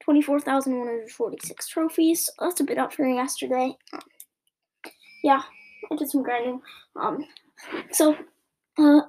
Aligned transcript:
24,146 0.00 1.68
trophies. 1.68 2.30
That's 2.38 2.60
a 2.60 2.64
bit 2.64 2.78
up 2.78 2.92
from 2.92 3.14
yesterday. 3.14 3.76
Um, 3.92 4.00
yeah, 5.22 5.42
I 5.90 5.96
did 5.96 6.10
some 6.10 6.22
grinding. 6.22 6.60
Um, 7.00 7.24
so, 7.92 8.16
uh, 8.78 9.00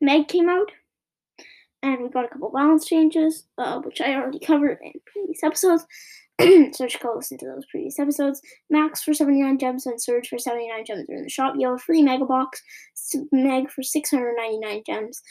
Meg 0.00 0.28
came 0.28 0.48
out, 0.48 0.70
and 1.82 2.02
we 2.02 2.08
got 2.08 2.24
a 2.24 2.28
couple 2.28 2.50
balance 2.50 2.86
changes, 2.86 3.44
uh, 3.58 3.80
which 3.80 4.00
I 4.00 4.14
already 4.14 4.40
covered 4.40 4.78
in 4.82 4.92
previous 5.06 5.42
episodes. 5.42 5.86
so 6.40 6.86
just 6.86 7.00
go 7.00 7.14
listen 7.14 7.38
to 7.38 7.46
those 7.46 7.64
previous 7.70 7.98
episodes. 7.98 8.42
Max 8.68 9.02
for 9.02 9.14
79 9.14 9.58
gems 9.58 9.86
and 9.86 10.00
Surge 10.00 10.28
for 10.28 10.38
79 10.38 10.84
gems 10.84 11.08
are 11.08 11.14
in 11.14 11.22
the 11.22 11.30
shop. 11.30 11.54
You 11.56 11.68
have 11.68 11.76
a 11.76 11.78
free 11.78 12.02
Mega 12.02 12.26
Box, 12.26 12.62
Meg 13.32 13.70
for 13.70 13.82
699 13.82 14.82
gems. 14.86 15.22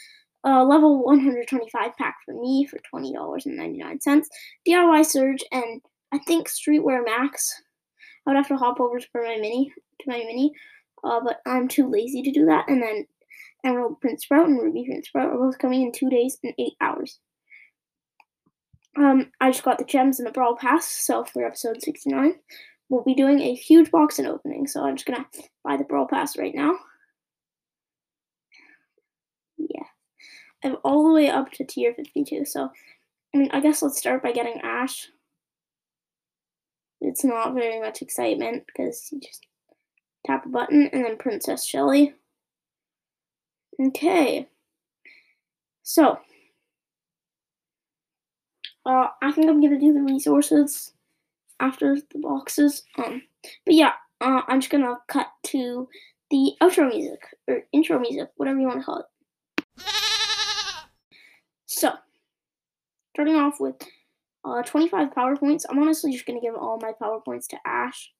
Uh, 0.46 0.64
level 0.64 1.02
125 1.02 1.96
pack 1.96 2.18
for 2.24 2.32
me 2.40 2.64
for 2.66 2.78
$20.99. 2.94 4.22
DIY 4.68 5.06
Surge 5.06 5.42
and 5.50 5.80
I 6.12 6.18
think 6.18 6.48
Streetwear 6.48 7.04
Max. 7.04 7.62
I 8.26 8.30
would 8.30 8.36
have 8.36 8.48
to 8.48 8.56
hop 8.56 8.80
over 8.80 9.00
to 9.00 9.06
my 9.14 9.38
mini 9.40 9.72
to 10.00 10.10
my 10.10 10.18
mini, 10.18 10.52
uh, 11.04 11.20
but 11.24 11.40
I'm 11.46 11.66
too 11.66 11.90
lazy 11.90 12.22
to 12.22 12.30
do 12.30 12.46
that. 12.46 12.68
And 12.68 12.80
then 12.82 13.06
Emerald 13.64 14.00
Prince 14.00 14.22
Sprout 14.22 14.48
and 14.48 14.60
Ruby 14.60 14.84
Prince 14.86 15.08
Sprout 15.08 15.30
are 15.32 15.38
both 15.38 15.58
coming 15.58 15.82
in 15.82 15.92
two 15.92 16.08
days 16.08 16.38
and 16.44 16.54
eight 16.58 16.74
hours. 16.80 17.18
Um, 18.96 19.30
I 19.40 19.50
just 19.50 19.64
got 19.64 19.78
the 19.78 19.84
gems 19.84 20.18
and 20.18 20.26
the 20.26 20.32
Brawl 20.32 20.56
Pass, 20.56 20.86
so 20.86 21.24
for 21.24 21.44
episode 21.44 21.82
69, 21.82 22.34
we'll 22.88 23.02
be 23.02 23.14
doing 23.14 23.40
a 23.40 23.54
huge 23.54 23.90
box 23.90 24.18
and 24.18 24.28
opening. 24.28 24.66
So 24.66 24.84
I'm 24.84 24.96
just 24.96 25.06
gonna 25.06 25.26
buy 25.64 25.76
the 25.76 25.84
Brawl 25.84 26.06
Pass 26.06 26.38
right 26.38 26.54
now. 26.54 26.76
Yeah. 29.58 29.82
I'm 30.64 30.76
all 30.84 31.06
the 31.06 31.14
way 31.14 31.28
up 31.28 31.52
to 31.52 31.64
tier 31.64 31.94
52, 31.94 32.44
so 32.44 32.70
I 33.34 33.38
mean, 33.38 33.50
I 33.52 33.60
guess 33.60 33.82
let's 33.82 33.98
start 33.98 34.22
by 34.22 34.32
getting 34.32 34.60
Ash. 34.62 35.08
It's 37.00 37.24
not 37.24 37.54
very 37.54 37.80
much 37.80 38.02
excitement 38.02 38.64
because 38.66 39.08
you 39.12 39.20
just 39.20 39.46
tap 40.26 40.46
a 40.46 40.48
button 40.48 40.88
and 40.92 41.04
then 41.04 41.18
Princess 41.18 41.66
Shelly. 41.66 42.14
Okay. 43.80 44.48
So, 45.82 46.18
uh, 48.86 49.08
I 49.22 49.32
think 49.32 49.48
I'm 49.48 49.60
gonna 49.60 49.78
do 49.78 49.92
the 49.92 50.00
resources 50.00 50.92
after 51.60 51.96
the 51.96 52.18
boxes. 52.18 52.82
Um, 52.98 53.22
but 53.64 53.74
yeah, 53.74 53.92
uh, 54.20 54.42
I'm 54.48 54.60
just 54.60 54.72
gonna 54.72 54.96
cut 55.08 55.28
to 55.48 55.88
the 56.30 56.52
outro 56.62 56.88
music 56.88 57.20
or 57.46 57.62
intro 57.72 57.98
music, 57.98 58.30
whatever 58.36 58.58
you 58.58 58.66
want 58.66 58.80
to 58.80 58.84
call 58.84 58.98
it. 59.00 59.06
So, 61.66 61.92
starting 63.14 63.36
off 63.36 63.60
with 63.60 63.76
uh, 64.46 64.62
25 64.62 65.12
power 65.14 65.36
points. 65.36 65.66
I'm 65.68 65.78
honestly 65.78 66.12
just 66.12 66.26
gonna 66.26 66.40
give 66.40 66.54
all 66.54 66.78
my 66.80 66.92
power 66.92 67.20
points 67.20 67.48
to 67.48 67.56
Ash 67.66 68.12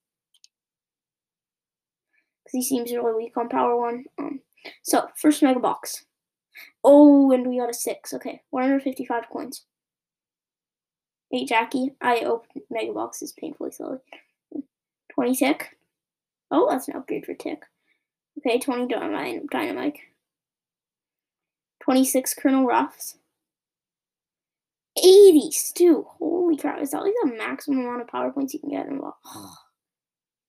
because 2.44 2.53
he 2.53 2.62
seems 2.62 2.92
really 2.92 3.14
weak 3.14 3.36
on 3.36 3.48
power 3.48 3.77
one. 3.77 4.05
Um, 4.19 4.41
so 4.83 5.08
first 5.16 5.42
mega 5.42 5.61
box. 5.61 6.05
Oh, 6.83 7.30
and 7.30 7.47
we 7.47 7.58
got 7.58 7.70
a 7.70 7.75
six. 7.75 8.12
Okay, 8.12 8.42
155 8.50 9.25
coins. 9.30 9.64
Hey, 11.31 11.44
Jackie. 11.44 11.92
I 12.00 12.20
opened 12.20 12.64
Mega 12.70 12.92
Boxes 12.92 13.33
painfully 13.33 13.72
slowly. 13.72 13.98
20 15.12 15.34
tick. 15.34 15.77
Oh, 16.50 16.69
that's 16.70 16.88
an 16.88 16.97
upgrade 16.97 17.27
for 17.27 17.34
tick. 17.34 17.62
Okay, 18.38 18.58
20 18.58 18.86
Dynamike. 18.86 19.47
Dynamike. 19.53 19.97
26 21.83 22.34
Colonel 22.34 22.64
Ruffs. 22.64 23.19
80 24.98 25.50
Stu. 25.50 26.06
Holy 26.08 26.56
crap. 26.56 26.80
Is 26.80 26.91
that 26.91 27.02
like 27.02 27.12
the 27.22 27.34
maximum 27.36 27.80
amount 27.80 28.02
of 28.02 28.08
power 28.08 28.30
points 28.33 28.55
you 28.55 28.61
can 28.61 28.70
get 28.70 28.86
in 28.86 28.98
a 28.98 29.11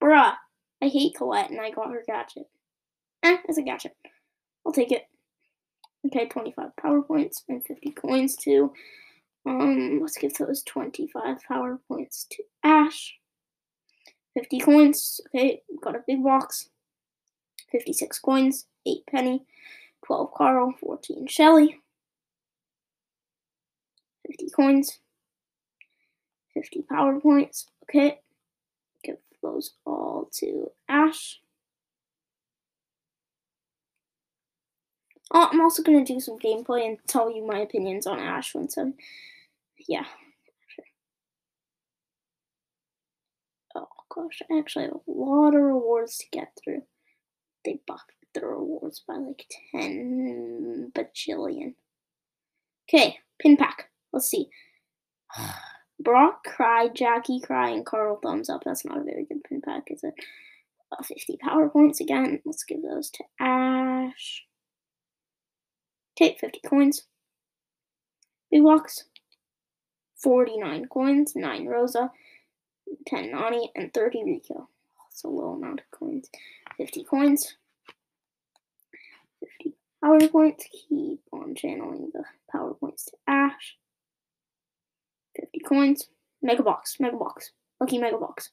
Bruh. 0.03 0.33
I 0.81 0.87
hate 0.87 1.15
Colette 1.15 1.49
and 1.49 1.59
I 1.59 1.71
got 1.71 1.91
her 1.91 2.03
gadget. 2.05 2.47
Eh, 3.23 3.37
it's 3.47 3.57
a 3.57 3.63
gadget. 3.63 3.95
I'll 4.65 4.71
take 4.71 4.91
it. 4.91 5.07
Okay, 6.05 6.27
25 6.27 6.75
power 6.77 7.01
points 7.01 7.43
and 7.49 7.65
50 7.65 7.91
coins 7.91 8.35
too. 8.35 8.71
Um, 9.45 9.99
let's 10.01 10.17
give 10.17 10.33
those 10.35 10.61
25 10.63 11.37
power 11.47 11.79
points 11.87 12.27
to 12.31 12.43
Ash. 12.63 13.15
50 14.35 14.59
coins. 14.59 15.19
Okay, 15.27 15.61
got 15.81 15.95
a 15.95 16.03
big 16.05 16.23
box. 16.23 16.69
56 17.71 18.19
coins, 18.19 18.65
8 18.85 18.99
Penny, 19.09 19.45
12 20.05 20.33
Carl, 20.33 20.73
14 20.79 21.27
Shelly. 21.27 21.79
50 24.27 24.49
coins. 24.49 24.99
50 26.53 26.83
power 26.83 27.19
points. 27.19 27.67
Okay. 27.83 28.19
Give 29.03 29.17
those 29.41 29.73
all 29.85 30.29
to 30.39 30.71
Ash. 30.89 31.39
Oh, 35.31 35.49
I'm 35.51 35.61
also 35.61 35.83
going 35.83 36.03
to 36.03 36.13
do 36.13 36.19
some 36.19 36.39
gameplay 36.39 36.85
and 36.87 36.97
tell 37.07 37.29
you 37.29 37.45
my 37.45 37.59
opinions 37.59 38.07
on 38.07 38.19
Ash 38.19 38.55
once 38.55 38.77
I'm 38.77 38.93
yeah. 39.87 40.05
Oh 43.75 43.87
gosh, 44.09 44.41
I 44.49 44.57
actually 44.57 44.85
have 44.85 44.93
a 44.93 45.11
lot 45.11 45.53
of 45.53 45.61
rewards 45.61 46.17
to 46.17 46.25
get 46.31 46.51
through. 46.63 46.83
They 47.63 47.79
buffed 47.85 48.11
the 48.33 48.45
rewards 48.45 49.03
by 49.07 49.15
like 49.15 49.45
10 49.71 50.91
bajillion. 50.95 51.75
Okay, 52.89 53.19
pin 53.39 53.57
pack. 53.57 53.89
Let's 54.13 54.29
see. 54.29 54.47
Brock, 55.99 56.43
Cry, 56.43 56.89
Jackie, 56.93 57.39
Cry, 57.39 57.69
and 57.69 57.85
Carl 57.85 58.19
thumbs 58.21 58.49
up. 58.49 58.63
That's 58.63 58.85
not 58.85 58.99
a 58.99 59.03
very 59.03 59.25
good 59.25 59.43
pin 59.43 59.61
pack, 59.61 59.87
is 59.87 60.03
it? 60.03 60.13
Uh, 60.91 61.03
50 61.03 61.37
power 61.37 61.69
points 61.69 61.99
again. 61.99 62.39
Let's 62.45 62.63
give 62.63 62.83
those 62.83 63.09
to 63.11 63.23
Ash. 63.39 64.45
Take 66.15 66.39
50 66.39 66.61
coins. 66.67 67.03
Big 68.51 68.63
box. 68.63 69.05
49 70.17 70.87
coins, 70.87 71.33
9 71.35 71.67
Rosa, 71.67 72.11
10 73.05 73.31
Nani, 73.31 73.71
and 73.75 73.93
30 73.93 74.23
Rico. 74.23 74.67
That's 75.09 75.23
a 75.23 75.27
low 75.27 75.53
amount 75.53 75.81
of 75.81 75.91
coins. 75.91 76.29
50 76.77 77.03
coins. 77.03 77.55
50 79.39 79.75
power 80.03 80.27
points. 80.27 80.65
Keep 80.71 81.21
on 81.31 81.53
channeling 81.55 82.11
the 82.13 82.23
power 82.51 82.73
points 82.73 83.05
to 83.05 83.11
Ash. 83.27 83.36
50 85.67 85.75
coins. 85.75 86.09
Mega 86.41 86.63
box, 86.63 86.97
mega 86.99 87.17
box. 87.17 87.51
Lucky 87.79 87.97
mega 87.97 88.17
box. 88.17 88.51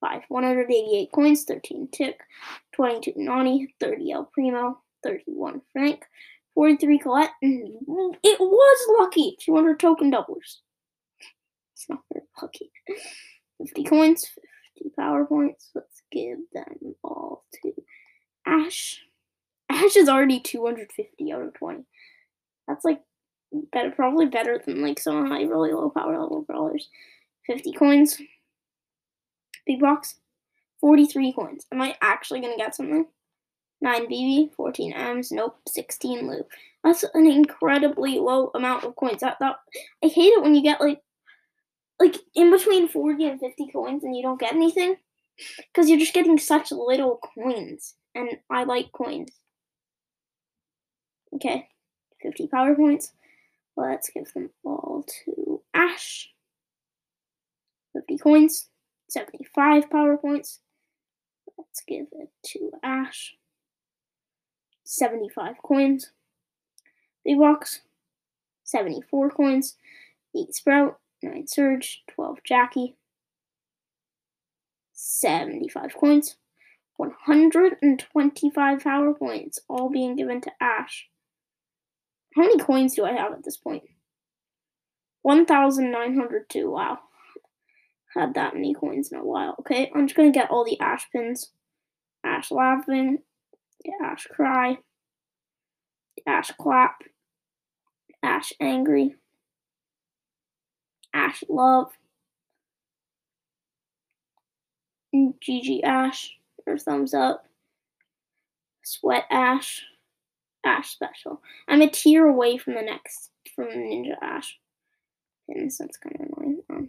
5. 0.00 0.22
188 0.28 1.10
coins, 1.12 1.44
13 1.44 1.88
Tick, 1.90 2.20
22 2.74 3.12
Nani, 3.16 3.68
30 3.80 4.12
El 4.12 4.24
Primo, 4.32 4.78
31 5.02 5.62
Frank, 5.72 6.04
43 6.54 6.98
Colette. 6.98 7.30
It 7.42 8.40
was 8.40 8.98
lucky. 8.98 9.36
200 9.40 9.80
token 9.80 10.10
doublers. 10.12 10.60
It's 11.74 11.88
not 11.88 12.00
very 12.12 12.26
lucky. 12.40 12.70
50 13.58 13.84
coins, 13.84 14.26
50 14.78 14.90
power 14.98 15.24
points. 15.24 15.70
Let's 15.74 16.02
give 16.12 16.38
them 16.52 16.94
all 17.02 17.44
to 17.62 17.72
Ash. 18.46 19.00
Ash 19.70 19.96
is 19.96 20.08
already 20.08 20.40
250 20.40 21.32
out 21.32 21.42
of 21.42 21.54
20. 21.54 21.84
That's 22.68 22.84
like 22.84 23.00
better, 23.72 23.90
probably 23.90 24.26
better 24.26 24.60
than 24.64 24.82
like 24.82 24.98
some 24.98 25.16
of 25.16 25.28
my 25.28 25.42
really 25.42 25.72
low 25.72 25.90
power 25.90 26.18
level 26.18 26.42
brawlers. 26.42 26.88
50 27.46 27.72
coins. 27.72 28.20
Big 29.66 29.80
box. 29.80 30.16
43 30.80 31.32
coins. 31.32 31.66
Am 31.72 31.80
I 31.80 31.96
actually 32.00 32.40
gonna 32.40 32.56
get 32.56 32.74
something? 32.74 33.06
9 33.80 34.08
Bibi, 34.08 34.50
14 34.56 34.94
Emz, 34.94 35.32
nope, 35.32 35.58
16 35.68 36.28
Lou. 36.28 36.46
That's 36.82 37.04
an 37.14 37.26
incredibly 37.26 38.18
low 38.18 38.50
amount 38.54 38.84
of 38.84 38.96
coins. 38.96 39.20
That, 39.20 39.36
that 39.40 39.56
I 40.02 40.06
hate 40.06 40.32
it 40.32 40.42
when 40.42 40.54
you 40.54 40.62
get 40.62 40.80
like 40.80 41.00
like 41.98 42.16
in 42.34 42.50
between 42.50 42.88
40 42.88 43.24
and 43.26 43.40
50 43.40 43.68
coins 43.72 44.04
and 44.04 44.14
you 44.14 44.22
don't 44.22 44.40
get 44.40 44.52
anything 44.52 44.96
because 45.58 45.88
you're 45.88 45.98
just 45.98 46.12
getting 46.12 46.38
such 46.38 46.70
little 46.70 47.18
coins 47.34 47.94
and 48.14 48.30
I 48.50 48.64
like 48.64 48.92
coins. 48.92 49.30
Okay, 51.34 51.68
50 52.22 52.48
power 52.48 52.74
points. 52.74 53.12
Let's 53.76 54.10
give 54.10 54.32
them 54.32 54.50
all 54.64 55.04
to 55.24 55.62
Ash. 55.74 56.30
50 57.92 58.18
coins, 58.18 58.68
75 59.08 59.90
power 59.90 60.16
points. 60.16 60.60
Let's 61.58 61.82
give 61.86 62.06
it 62.12 62.30
to 62.52 62.72
Ash. 62.82 63.36
75 64.84 65.56
coins. 65.62 66.12
Big 67.24 67.38
box, 67.38 67.80
74 68.64 69.30
coins. 69.30 69.76
8 70.36 70.54
Sprout, 70.54 70.98
9 71.22 71.46
Surge, 71.46 72.02
12 72.10 72.38
Jackie, 72.44 72.96
75 74.92 75.94
coins, 75.96 76.36
125 76.96 78.80
power 78.80 79.14
points, 79.14 79.60
all 79.68 79.88
being 79.88 80.16
given 80.16 80.40
to 80.42 80.50
Ash. 80.60 81.08
How 82.36 82.42
many 82.42 82.58
coins 82.58 82.94
do 82.94 83.04
I 83.06 83.12
have 83.12 83.32
at 83.32 83.42
this 83.42 83.56
point? 83.56 83.84
1,902. 85.22 86.70
Wow. 86.70 86.98
Had 88.14 88.34
that 88.34 88.52
many 88.52 88.74
coins 88.74 89.10
in 89.10 89.18
a 89.18 89.24
while. 89.24 89.56
Okay, 89.60 89.90
I'm 89.94 90.06
just 90.06 90.16
going 90.16 90.30
to 90.30 90.38
get 90.38 90.50
all 90.50 90.62
the 90.62 90.78
Ash 90.78 91.06
pins. 91.10 91.52
Ash 92.22 92.50
laughing. 92.50 93.18
Ash 94.04 94.26
cry. 94.30 94.76
Ash 96.26 96.50
clap. 96.60 96.98
Ash 98.22 98.52
angry. 98.60 99.14
Ash 101.14 101.42
love. 101.48 101.90
GG 105.14 105.82
Ash 105.84 106.36
or 106.66 106.76
thumbs 106.76 107.14
up. 107.14 107.46
Sweat 108.84 109.24
Ash. 109.30 109.86
Ash 110.66 110.90
special. 110.90 111.40
I'm 111.68 111.80
a 111.80 111.88
tier 111.88 112.26
away 112.26 112.58
from 112.58 112.74
the 112.74 112.82
next 112.82 113.30
from 113.54 113.66
Ninja 113.68 114.16
Ash. 114.20 114.58
And 115.48 115.72
so 115.72 115.84
that's 115.84 115.96
kind 115.96 116.16
of 116.16 116.26
annoying. 116.26 116.60
Um, 116.68 116.88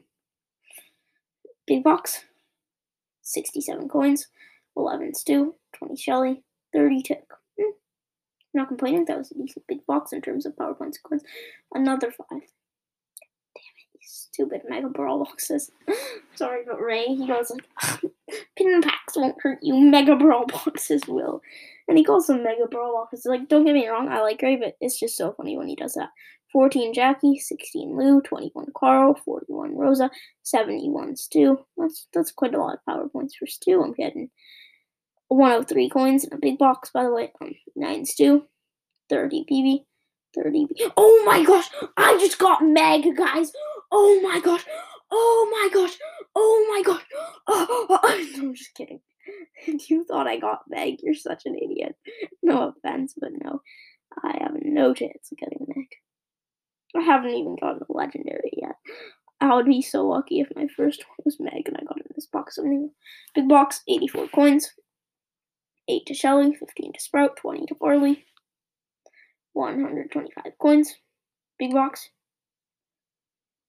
big 1.66 1.84
box. 1.84 2.26
67 3.22 3.88
coins. 3.88 4.28
11 4.76 5.14
Stu. 5.14 5.56
20 5.78 5.96
Shelly. 5.96 6.44
30 6.74 7.02
tick. 7.04 7.24
Hmm. 7.60 7.72
Not 8.54 8.68
complaining. 8.68 9.06
That 9.06 9.18
was 9.20 9.32
a 9.32 9.36
decent 9.36 9.66
big 9.68 9.86
box 9.86 10.12
in 10.12 10.22
terms 10.22 10.46
of 10.46 10.58
power 10.58 10.74
points 10.74 10.98
coins. 10.98 11.24
Another 11.74 12.12
five 12.12 12.28
Damn 12.30 12.42
it. 13.94 14.02
stupid 14.02 14.62
Mega 14.68 14.90
Brawl 14.90 15.24
boxes. 15.24 15.72
Sorry, 16.36 16.64
but 16.66 16.82
Ray, 16.82 17.06
he 17.06 17.28
goes 17.28 17.52
like, 17.52 18.07
pin 18.56 18.82
packs 18.82 19.16
won't 19.16 19.42
hurt 19.42 19.60
you, 19.62 19.76
Mega 19.76 20.16
Brawl 20.16 20.46
boxes 20.48 21.08
will. 21.08 21.42
And 21.88 21.98
he 21.98 22.04
calls 22.04 22.28
them 22.28 22.44
Mega 22.44 22.68
Brawl 22.70 22.94
boxes. 22.94 23.26
Like, 23.26 23.48
don't 23.48 23.66
get 23.66 23.74
me 23.74 23.88
wrong, 23.88 24.10
I 24.10 24.22
like 24.22 24.42
Ray, 24.42 24.58
but 24.58 24.76
it's 24.82 25.00
just 25.00 25.18
so 25.18 25.34
funny 25.34 25.58
when 25.58 25.68
he 25.68 25.76
does 25.76 25.94
that. 25.94 26.10
14 26.54 26.94
Jackie, 26.94 27.38
16 27.38 27.98
Lou, 27.98 28.22
21 28.22 28.68
Carl, 28.76 29.16
41 29.26 29.76
Rosa, 29.76 30.10
71 30.44 31.16
Stu. 31.16 31.60
That's 31.78 32.08
that's 32.14 32.32
quite 32.32 32.54
a 32.54 32.60
lot 32.60 32.76
of 32.76 32.86
power 32.86 33.10
points 33.10 33.36
for 33.36 33.48
Stu. 33.48 33.84
I'm 33.84 33.94
getting 33.94 34.30
103 35.28 35.90
coins 35.90 36.24
in 36.24 36.34
a 36.34 36.38
big 36.38 36.58
box, 36.58 36.90
by 36.94 37.04
the 37.04 37.12
way. 37.12 37.32
Um, 37.42 37.54
9 37.76 38.06
Stu, 38.06 38.46
30 39.10 39.46
Bibi, 39.48 39.86
30. 40.36 40.68
Oh 40.96 41.24
my 41.26 41.44
gosh! 41.44 41.70
I 41.98 42.18
just 42.20 42.40
got 42.40 42.64
Meg, 42.64 43.16
guys! 43.16 43.52
Oh 43.92 44.20
my 44.22 44.40
gosh! 44.40 44.66
Oh 45.12 45.48
my 45.52 45.70
gosh! 45.74 45.98
Oh 46.36 46.68
my 46.70 46.82
gosh! 46.84 47.04
Oh, 47.48 47.68
oh, 47.70 47.88
oh. 47.90 48.00
I'm 48.04 48.54
just 48.54 48.74
kidding. 48.76 49.00
You 49.90 50.06
thought 50.06 50.28
I 50.28 50.38
got 50.38 50.62
Meg. 50.70 51.00
You're 51.02 51.14
such 51.14 51.46
an 51.46 51.56
idiot. 51.56 51.96
No 52.42 52.70
offense, 52.70 53.14
but 53.20 53.32
no. 53.44 53.62
I 54.24 54.38
have 54.40 54.54
no 54.62 54.94
chance 54.94 55.30
of 55.32 55.38
getting 55.38 55.66
Meg. 55.68 55.88
I 56.96 57.02
haven't 57.02 57.32
even 57.32 57.58
gotten 57.60 57.82
a 57.82 57.94
legendary 57.94 58.52
yet. 58.54 58.76
I 59.42 59.54
would 59.54 59.66
be 59.66 59.82
so 59.82 60.08
lucky 60.08 60.40
if 60.40 60.48
my 60.56 60.68
first 60.76 61.04
one 61.08 61.18
was 61.26 61.40
Meg 61.40 61.68
and 61.68 61.78
I 61.78 61.84
got 61.84 61.98
in 61.98 62.06
this 62.16 62.28
box 62.28 62.58
new. 62.58 62.92
Big 63.36 63.48
box, 63.48 63.82
84 63.88 64.30
coins. 64.30 64.72
8 65.90 66.06
to 66.08 66.14
Shelly, 66.14 66.54
15 66.54 66.94
to 66.94 67.00
Sprout, 67.00 67.38
20 67.38 67.66
to 67.68 67.76
Barley, 67.76 68.26
125 69.54 70.54
coins. 70.60 70.96
Big 71.58 71.72
box. 71.74 72.10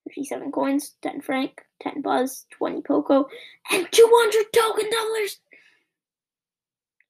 57 0.04 0.52
coins, 0.52 0.94
10 1.02 1.20
Frank, 1.20 1.62
10 1.82 2.02
Buzz, 2.02 2.46
20 2.50 2.82
Poco, 2.82 3.26
and 3.70 3.86
200 3.90 4.46
token 4.52 4.90
doublers! 4.90 5.36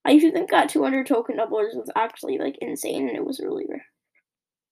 I 0.04 0.18
think 0.18 0.50
that 0.50 0.70
200 0.70 1.06
token 1.06 1.36
doublers 1.36 1.74
was 1.74 1.90
actually 1.94 2.38
like 2.38 2.56
insane 2.60 3.08
and 3.08 3.16
it 3.16 3.24
was 3.24 3.40
really 3.40 3.66
rare. 3.68 3.84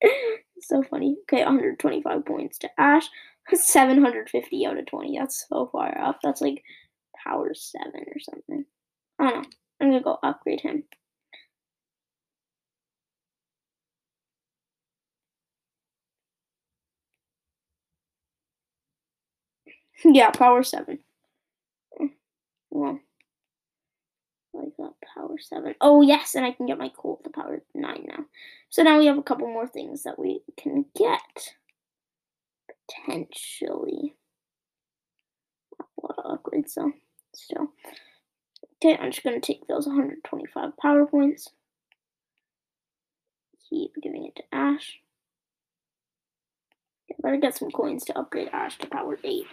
so 0.61 0.83
funny. 0.83 1.17
Okay, 1.23 1.43
125 1.43 2.25
points 2.25 2.59
to 2.59 2.71
Ash. 2.79 3.09
750 3.53 4.67
out 4.67 4.79
of 4.79 4.87
20. 4.87 5.19
That's 5.19 5.47
so 5.49 5.69
far 5.71 5.97
up. 5.99 6.19
That's 6.23 6.41
like 6.41 6.65
power 7.23 7.53
7 7.55 7.93
or 7.95 8.19
something. 8.19 8.65
I 9.19 9.31
don't 9.31 9.43
know. 9.43 9.49
I'm 9.81 9.91
gonna 9.91 10.03
go 10.03 10.19
upgrade 10.23 10.63
him. 10.63 10.85
yeah, 20.05 20.31
power 20.31 20.63
seven. 20.63 20.99
Well, 22.71 23.01
like 24.53 24.77
that 24.79 24.93
power 25.15 25.37
seven. 25.39 25.75
Oh 25.81 26.03
yes, 26.03 26.35
and 26.35 26.45
I 26.45 26.53
can 26.53 26.67
get 26.67 26.79
my 26.79 26.91
Colt 26.91 27.25
to 27.25 27.31
power 27.31 27.63
nine 27.75 28.05
now. 28.07 28.25
So 28.69 28.83
now 28.83 28.99
we 28.99 29.07
have 29.07 29.19
a 29.19 29.23
couple 29.23 29.47
more 29.47 29.67
things 29.67 30.03
that 30.03 30.19
we 30.19 30.41
can 30.57 30.87
get 30.97 31.55
potentially. 32.89 34.15
A 35.81 35.85
lot 36.03 36.19
of 36.25 36.41
upgrades, 36.43 36.71
so 36.71 36.93
still. 37.35 37.73
Okay, 38.77 38.97
I'm 39.01 39.11
just 39.11 39.25
gonna 39.25 39.41
take 39.41 39.67
those 39.67 39.87
125 39.87 40.77
power 40.77 41.07
points. 41.07 41.51
Keep 43.69 43.93
giving 44.03 44.27
it 44.27 44.37
to 44.37 44.43
Ash. 44.53 45.01
Better 47.23 47.37
get 47.39 47.57
some 47.57 47.71
coins 47.71 48.05
to 48.05 48.19
upgrade 48.19 48.49
Ash 48.53 48.79
to 48.79 48.87
power 48.87 49.19
8. 49.25 49.47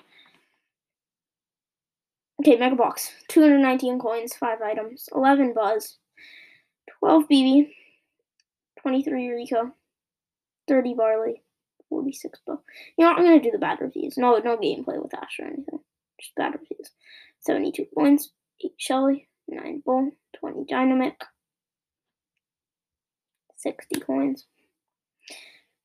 Okay, 2.43 2.57
Mega 2.57 2.75
Box. 2.75 3.09
219 3.29 3.99
coins, 3.99 4.33
5 4.33 4.61
items, 4.61 5.07
11 5.15 5.53
Buzz, 5.53 5.97
12 6.99 7.29
Bibi, 7.29 7.73
23 8.81 9.29
Rico, 9.29 9.71
30 10.67 10.93
Barley, 10.93 11.41
46 11.87 12.41
Bo. 12.45 12.59
You 12.97 13.05
know? 13.05 13.13
I'm 13.13 13.23
going 13.23 13.39
to 13.39 13.45
do 13.45 13.49
the 13.49 13.57
bad 13.57 13.79
reviews. 13.79 14.17
No, 14.17 14.37
no 14.39 14.57
gameplay 14.57 15.01
with 15.01 15.13
Ash 15.13 15.39
or 15.39 15.45
anything. 15.45 15.79
Just 16.19 16.35
bad 16.35 16.51
reviews. 16.51 16.91
72 17.39 17.85
coins, 17.97 18.33
8 18.61 18.71
Shelly, 18.75 19.29
9 19.47 19.81
Bull, 19.85 20.11
20 20.37 20.65
Dynamike, 20.65 21.13
60 23.55 24.01
coins, 24.01 24.47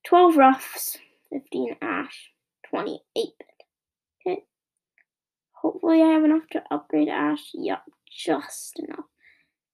12 0.05 0.35
Ruffs, 0.35 0.97
15 1.31 1.77
Ash, 1.81 2.31
28 2.69 2.99
bit. 3.39 3.47
Okay. 3.47 3.48
Hopefully 5.61 6.01
I 6.01 6.07
have 6.13 6.23
enough 6.23 6.47
to 6.51 6.63
upgrade 6.71 7.09
Ash. 7.09 7.51
Yep, 7.53 7.81
just 8.09 8.79
enough 8.79 9.05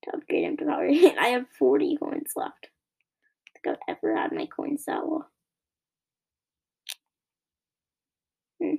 to 0.04 0.16
upgrade 0.16 0.46
him 0.46 0.58
to 0.58 0.66
power 0.66 0.86
8. 0.86 1.16
I 1.20 1.28
have 1.28 1.46
40 1.60 1.98
coins 1.98 2.32
left. 2.36 2.70
I 3.48 3.60
think 3.64 3.78
I've 3.88 3.96
ever 3.96 4.16
had 4.16 4.32
my 4.32 4.48
coins 4.48 4.86
that 4.86 5.06
low. 5.06 5.26
Hmm. 8.62 8.76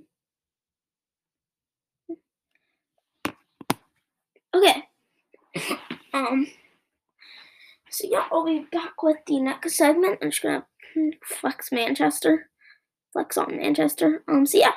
Okay. 4.54 4.82
um. 6.14 6.46
So 7.90 8.08
yeah, 8.10 8.24
I'll 8.32 8.44
be 8.44 8.66
back 8.72 9.02
with 9.02 9.18
the 9.26 9.40
next 9.40 9.76
segment. 9.76 10.18
I'm 10.22 10.30
just 10.30 10.42
gonna 10.42 10.66
flex 11.24 11.70
Manchester, 11.70 12.48
flex 13.12 13.36
on 13.36 13.56
Manchester. 13.56 14.24
Um. 14.28 14.46
So 14.46 14.58
yeah. 14.58 14.72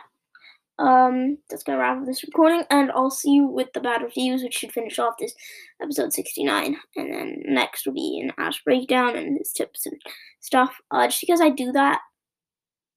Um, 0.79 1.37
that's 1.49 1.63
gonna 1.63 1.77
wrap 1.77 1.99
up 1.99 2.05
this 2.05 2.23
recording, 2.23 2.63
and 2.69 2.89
I'll 2.91 3.11
see 3.11 3.31
you 3.31 3.45
with 3.45 3.73
the 3.73 3.81
bad 3.81 4.01
reviews, 4.01 4.41
which 4.43 4.53
should 4.53 4.71
finish 4.71 4.97
off 4.97 5.15
this 5.19 5.33
episode 5.81 6.13
69. 6.13 6.77
And 6.95 7.13
then 7.13 7.43
next 7.45 7.85
will 7.85 7.93
be 7.93 8.19
an 8.23 8.31
Ash 8.37 8.63
breakdown 8.63 9.17
and 9.17 9.37
his 9.37 9.51
tips 9.51 9.85
and 9.85 10.01
stuff. 10.39 10.77
Uh, 10.89 11.07
just 11.07 11.19
because 11.21 11.41
I 11.41 11.49
do 11.49 11.73
that, 11.73 11.99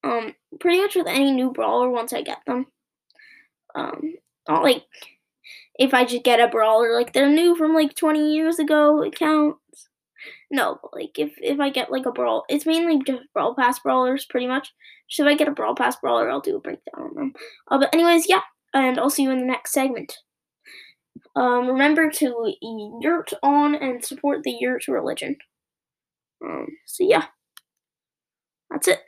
um, 0.05 0.35
pretty 0.61 0.81
much 0.81 0.95
with 0.95 1.09
any 1.09 1.33
new 1.33 1.51
brawler 1.51 1.91
once 1.91 2.13
I 2.13 2.23
get 2.23 2.39
them. 2.47 2.67
Um, 3.75 4.15
not 4.49 4.63
like 4.63 4.85
if 5.79 5.95
I 5.95 6.05
just 6.05 6.25
get 6.25 6.41
a 6.41 6.49
brawler 6.49 6.95
like 6.95 7.13
they're 7.13 7.29
new 7.29 7.57
from 7.57 7.75
like 7.75 7.95
20 7.97 8.35
years 8.35 8.59
ago, 8.59 9.03
it 9.03 9.19
counts. 9.19 9.89
No, 10.51 10.79
like 10.93 11.19
if 11.19 11.33
if 11.39 11.59
I 11.61 11.71
get 11.71 11.91
like 11.91 12.07
a 12.07 12.13
brawl, 12.13 12.45
it's 12.49 12.67
mainly 12.67 13.03
just 13.05 13.23
brawl 13.35 13.55
pass 13.57 13.81
brawlers, 13.81 14.25
pretty 14.27 14.47
much. 14.47 14.73
Should 15.13 15.29
I 15.29 15.35
get 15.35 15.47
a 15.47 15.51
brawl 15.51 15.75
pass 15.75 15.95
brawler, 15.97 16.31
I'll 16.31 16.41
do 16.41 16.57
a 16.57 16.61
breakdown 16.61 17.11
on 17.11 17.15
them. 17.15 17.33
Uh, 17.71 17.79
but 17.79 17.93
anyways, 17.93 18.31
yeah, 18.31 18.41
and 18.73 18.99
I'll 18.99 19.11
see 19.11 19.25
you 19.25 19.31
in 19.31 19.41
the 19.41 19.45
next 19.45 19.75
segment. 19.75 20.17
Um, 21.37 21.67
remember 21.69 22.09
to 22.09 22.55
yurt 23.03 23.31
on 23.43 23.75
and 23.75 24.03
support 24.03 24.43
the 24.43 24.57
yurt 24.59 24.89
religion. 24.89 25.37
Um, 26.43 26.67
so 26.87 27.05
yeah, 27.05 27.27
that's 28.71 28.89
it. 28.89 29.01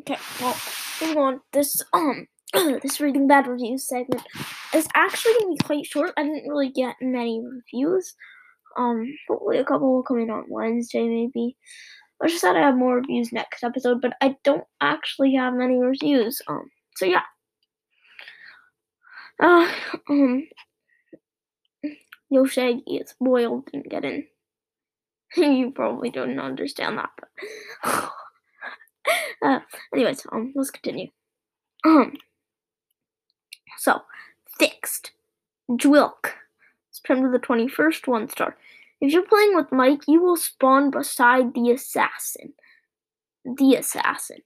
Okay, 0.00 0.18
well, 0.42 0.56
moving 1.00 1.16
on. 1.16 1.40
This 1.54 1.80
um, 1.94 2.26
this 2.52 3.00
reading 3.00 3.26
bad 3.26 3.46
reviews 3.46 3.88
segment 3.88 4.22
is 4.74 4.86
actually 4.94 5.32
gonna 5.40 5.52
be 5.52 5.64
quite 5.64 5.86
short. 5.86 6.12
I 6.18 6.24
didn't 6.24 6.46
really 6.46 6.68
get 6.68 6.96
many 7.00 7.42
reviews. 7.42 8.14
Um, 8.76 9.16
hopefully 9.28 9.56
a 9.56 9.64
couple 9.64 9.94
will 9.94 10.02
come 10.02 10.18
in 10.20 10.28
on 10.28 10.44
Wednesday, 10.50 11.08
maybe. 11.08 11.56
I 12.22 12.28
just 12.28 12.40
said 12.40 12.56
I 12.56 12.60
have 12.60 12.76
more 12.76 12.96
reviews 12.96 13.32
next 13.32 13.62
episode, 13.62 14.00
but 14.00 14.14
I 14.22 14.36
don't 14.42 14.64
actually 14.80 15.34
have 15.34 15.54
many 15.54 15.76
reviews. 15.78 16.40
Um, 16.48 16.70
so 16.96 17.04
yeah. 17.04 17.22
Uh, 19.40 19.70
um, 20.08 20.48
Yo 22.30 22.44
Shaggy, 22.46 22.82
it's 22.86 23.14
boiled, 23.20 23.66
didn't 23.66 23.90
get 23.90 24.04
in. 24.04 24.26
you 25.36 25.70
probably 25.72 26.10
don't 26.10 26.38
understand 26.38 26.98
that, 26.98 27.10
but 27.18 28.10
uh, 29.42 29.60
anyways, 29.94 30.26
um, 30.32 30.52
let's 30.56 30.70
continue. 30.70 31.08
Um, 31.84 32.16
so 33.78 34.02
fixed, 34.58 35.12
Dwilk, 35.70 36.32
September 36.90 37.30
the 37.30 37.38
twenty 37.38 37.68
first, 37.68 38.08
one 38.08 38.28
star. 38.28 38.56
If 39.00 39.12
you're 39.12 39.26
playing 39.26 39.54
with 39.54 39.72
Mike, 39.72 40.02
you 40.08 40.22
will 40.22 40.36
spawn 40.36 40.90
beside 40.90 41.54
the 41.54 41.70
assassin. 41.70 42.54
The 43.44 43.76
assassin. 43.76 44.38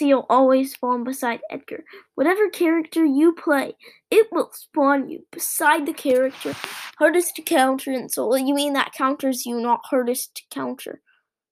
You'll 0.00 0.26
always 0.30 0.72
spawn 0.72 1.04
beside 1.04 1.40
Edgar. 1.50 1.84
Whatever 2.14 2.48
character 2.48 3.04
you 3.04 3.34
play, 3.34 3.74
it 4.10 4.28
will 4.32 4.50
spawn 4.52 5.10
you 5.10 5.26
beside 5.30 5.86
the 5.86 5.92
character 5.92 6.54
hardest 6.98 7.36
to 7.36 7.42
counter 7.42 7.92
in 7.92 8.08
solo. 8.08 8.36
You 8.36 8.54
mean 8.54 8.72
that 8.72 8.92
counters 8.92 9.44
you, 9.44 9.60
not 9.60 9.80
hardest 9.84 10.34
to 10.36 10.42
counter 10.50 11.02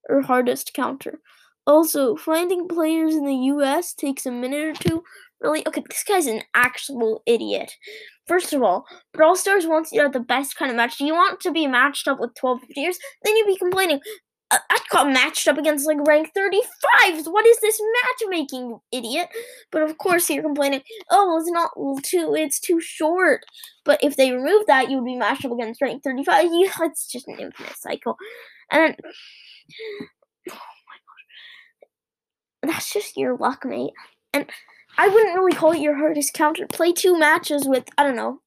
or 0.08 0.22
hardest 0.22 0.72
counter. 0.74 1.20
Also, 1.66 2.16
finding 2.16 2.68
players 2.68 3.14
in 3.14 3.24
the 3.24 3.34
US 3.34 3.94
takes 3.94 4.26
a 4.26 4.30
minute 4.30 4.64
or 4.64 4.74
two. 4.74 5.04
Really? 5.44 5.66
Okay, 5.68 5.82
this 5.90 6.02
guy's 6.04 6.26
an 6.26 6.40
actual 6.54 7.22
idiot. 7.26 7.76
First 8.26 8.54
of 8.54 8.62
all, 8.62 8.86
Brawl 9.12 9.36
Stars 9.36 9.66
wants 9.66 9.92
you 9.92 9.98
to 9.98 10.04
have 10.04 10.14
the 10.14 10.20
best 10.20 10.56
kind 10.56 10.70
of 10.70 10.76
match. 10.78 10.96
Do 10.96 11.04
you 11.04 11.12
want 11.12 11.38
to 11.40 11.52
be 11.52 11.66
matched 11.66 12.08
up 12.08 12.18
with 12.18 12.34
12 12.34 12.60
players? 12.72 12.98
Then 13.22 13.36
you'd 13.36 13.46
be 13.46 13.58
complaining. 13.58 14.00
I, 14.50 14.58
I 14.70 14.78
got 14.90 15.12
matched 15.12 15.46
up 15.46 15.58
against 15.58 15.86
like 15.86 15.98
rank 16.08 16.30
35s. 16.34 17.30
What 17.30 17.44
is 17.44 17.60
this 17.60 17.78
matchmaking, 18.22 18.78
idiot? 18.90 19.28
But 19.70 19.82
of 19.82 19.98
course, 19.98 20.30
you're 20.30 20.42
complaining. 20.42 20.80
Oh, 21.10 21.38
it's 21.38 21.50
not 21.50 21.72
too. 22.02 22.34
It's 22.34 22.58
too 22.58 22.80
short. 22.80 23.44
But 23.84 24.02
if 24.02 24.16
they 24.16 24.32
remove 24.32 24.64
that, 24.66 24.90
you 24.90 24.96
would 24.96 25.04
be 25.04 25.16
matched 25.16 25.44
up 25.44 25.52
against 25.52 25.82
rank 25.82 26.02
35. 26.02 26.46
Yeah, 26.52 26.70
it's 26.84 27.06
just 27.06 27.28
an 27.28 27.38
infinite 27.38 27.76
cycle. 27.76 28.16
And 28.70 28.96
oh 30.50 30.52
my 30.52 30.98
god, 32.62 32.72
that's 32.72 32.90
just 32.90 33.18
your 33.18 33.36
luck, 33.36 33.66
mate. 33.66 33.92
And 34.32 34.46
I 34.98 35.08
wouldn't 35.08 35.34
really 35.36 35.52
call 35.52 35.72
it 35.72 35.80
your 35.80 35.96
hardest 35.96 36.34
counter. 36.34 36.66
Play 36.66 36.92
two 36.92 37.18
matches 37.18 37.66
with 37.66 37.84
I 37.98 38.04
don't 38.04 38.16
know 38.16 38.40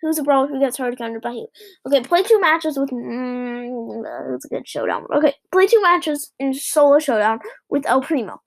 who's 0.00 0.18
a 0.18 0.22
brawler 0.22 0.48
who 0.48 0.58
gets 0.58 0.76
hard 0.76 0.98
countered 0.98 1.22
by 1.22 1.32
who. 1.32 1.46
Okay, 1.86 2.02
play 2.02 2.22
two 2.22 2.40
matches 2.40 2.78
with. 2.78 2.90
Mm, 2.90 4.02
that's 4.32 4.44
a 4.44 4.48
good 4.48 4.68
showdown. 4.68 5.06
Okay, 5.14 5.34
play 5.52 5.66
two 5.66 5.80
matches 5.82 6.32
in 6.38 6.52
solo 6.54 6.98
showdown 6.98 7.40
with 7.68 7.86
El 7.86 8.02
Primo. 8.02 8.40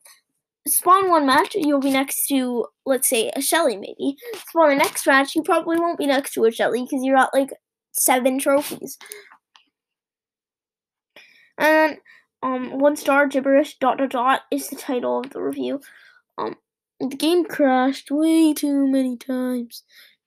Spawn 0.68 1.12
one 1.12 1.28
match, 1.28 1.54
you'll 1.54 1.80
be 1.80 1.92
next 1.92 2.26
to, 2.28 2.66
let's 2.88 3.08
say, 3.08 3.32
a 3.36 3.42
Shelly 3.42 3.78
maybe. 3.78 4.18
Spawn 4.50 4.70
the 4.70 4.76
next 4.76 5.06
match, 5.06 5.36
you 5.36 5.44
probably 5.44 5.80
won't 5.80 6.00
be 6.00 6.08
next 6.08 6.34
to 6.34 6.46
a 6.46 6.52
Shelly 6.52 6.82
because 6.82 7.04
you're 7.04 7.18
at 7.18 7.34
like 7.34 7.52
seven 7.92 8.40
trophies. 8.40 8.98
And 11.58 11.98
um, 12.42 12.80
one 12.80 12.96
star 12.96 13.28
gibberish 13.28 13.78
dot 13.78 14.00
dot 14.00 14.10
dot 14.10 14.42
is 14.52 14.70
the 14.70 14.76
title 14.76 15.20
of 15.20 15.30
the 15.30 15.42
review. 15.42 15.82
Um, 16.38 16.56
the 17.00 17.16
game 17.16 17.46
crashed 17.46 18.12
way 18.12 18.54
too 18.54 18.88
many 18.88 19.18
times. 19.18 19.84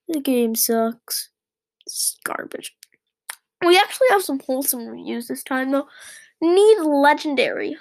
The 0.08 0.20
game 0.20 0.54
sucks. 0.54 1.30
It's 1.86 2.16
garbage. 2.24 2.74
We 3.64 3.76
actually 3.76 4.08
have 4.10 4.22
some 4.22 4.40
wholesome 4.40 4.86
reviews 4.86 5.28
this 5.28 5.42
time 5.42 5.72
though. 5.72 5.88
Need 6.40 6.80
legendary. 6.80 7.76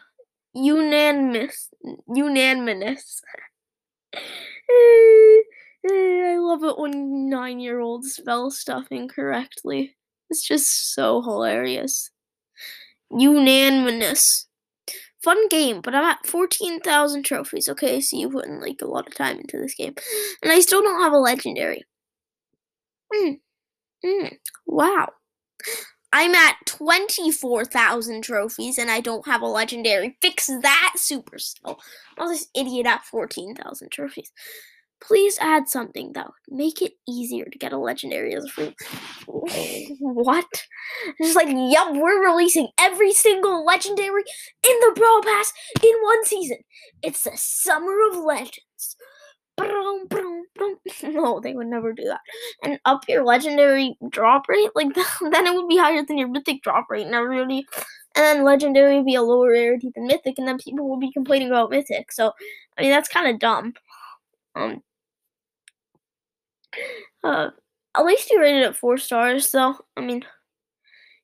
Unanimous. 0.53 1.70
Unanimous. 2.13 3.22
I 5.89 6.38
love 6.39 6.63
it 6.63 6.77
when 6.77 7.29
nine 7.29 7.60
year 7.60 7.79
olds 7.79 8.15
spell 8.15 8.50
stuff 8.51 8.88
incorrectly. 8.91 9.96
It's 10.29 10.46
just 10.46 10.94
so 10.94 11.22
hilarious. 11.22 12.10
Unanimous. 13.12 14.47
Fun 15.27 15.50
game, 15.50 15.81
but 15.81 15.93
I'm 15.93 16.05
at 16.05 16.25
14,000 16.25 17.24
trophies. 17.24 17.67
Okay, 17.67 18.00
so 18.00 18.15
you 18.15 18.29
put 18.29 18.46
in 18.46 18.62
like 18.62 18.81
a 18.81 18.88
lot 18.88 19.07
of 19.07 19.13
time 19.13 19.38
into 19.38 19.57
this 19.57 19.75
game. 19.75 19.93
And 20.41 20.53
I 20.53 20.62
still 20.62 20.81
don't 20.81 21.01
have 21.01 21.12
a 21.12 21.17
legendary. 21.17 21.84
Mm. 23.13 23.39
Mm. 24.05 24.38
Wow. 24.65 25.10
I'm 26.13 26.34
at 26.34 26.55
24,000 26.65 28.22
trophies 28.22 28.77
and 28.77 28.89
I 28.89 29.01
don't 29.01 29.25
have 29.25 29.41
a 29.41 29.48
legendary. 29.48 30.15
Fix 30.22 30.48
that, 30.48 30.93
Supercell. 30.96 31.77
I'm 32.17 32.29
this 32.29 32.48
idiot 32.55 32.86
at 32.86 33.03
14,000 33.03 33.91
trophies. 33.91 34.31
Please 35.01 35.38
add 35.39 35.70
something 35.70 36.13
that 36.13 36.25
would 36.25 36.58
make 36.58 36.82
it 36.82 36.94
easier 37.08 37.46
to 37.46 37.58
get 37.58 37.72
a 37.74 37.77
legendary 37.77 38.34
as 38.36 38.46
a 38.46 38.50
free. 38.50 38.75
what? 40.00 40.63
Just 41.22 41.36
like, 41.36 41.50
yep, 41.50 41.88
we're 41.92 42.25
releasing 42.25 42.70
every 42.80 43.13
single 43.13 43.63
legendary 43.66 44.24
in 44.68 44.75
the 44.82 44.94
Brawl 44.96 45.22
Pass 45.22 45.54
in 45.84 45.94
one 46.01 46.25
season. 46.25 46.58
It's 47.04 47.24
the 47.24 47.32
Summer 47.36 47.96
of 48.12 48.18
Legends. 48.18 48.96
No, 51.04 51.39
they 51.39 51.54
would 51.54 51.68
never 51.68 51.94
do 51.94 52.04
that. 52.06 52.20
And 52.63 52.80
up 52.86 53.01
your 53.08 53.24
legendary 53.24 53.98
drop 54.10 54.48
rate, 54.48 54.70
like 54.75 54.94
then 55.32 55.46
it 55.48 55.54
would 55.54 55.68
be 55.68 55.77
higher 55.77 56.04
than 56.06 56.18
your 56.18 56.27
mythic 56.27 56.62
drop 56.63 56.88
rate, 56.89 57.06
and 57.06 57.16
everybody, 57.16 57.66
and 58.16 58.24
then 58.24 58.44
legendary 58.44 58.98
would 58.98 59.06
be 59.06 59.16
a 59.16 59.22
lower 59.22 59.51
rarity 59.51 59.92
than 59.96 60.08
mythic, 60.08 60.36
and 60.38 60.48
then 60.48 60.58
people 60.58 60.88
will 60.88 61.00
be 61.00 61.12
complaining 61.12 61.50
about 61.50 61.70
mythic. 61.72 62.12
So, 62.12 62.32
I 62.77 62.82
mean, 62.82 62.92
that's 62.92 63.10
kind 63.10 63.27
of 63.27 63.39
dumb. 63.39 63.74
Um, 64.58 64.82
uh, 67.24 67.50
at 67.96 68.06
least 68.06 68.30
he 68.30 68.40
rated 68.40 68.64
it 68.64 68.76
four 68.76 68.98
stars, 68.98 69.50
so 69.50 69.76
I 69.96 70.02
mean, 70.02 70.24